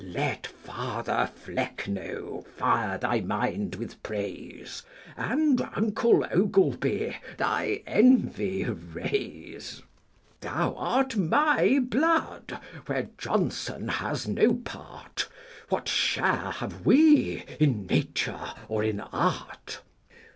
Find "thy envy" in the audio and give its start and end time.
7.37-8.63